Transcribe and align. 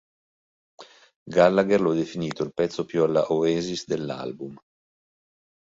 Gallagher 1.35 1.79
lo 1.79 1.91
ha 1.91 1.93
definito 1.93 2.41
"il 2.43 2.55
pezzo 2.55 2.85
più 2.85 3.03
alla 3.03 3.31
Oasis 3.31 3.85
dell'album". 3.85 4.57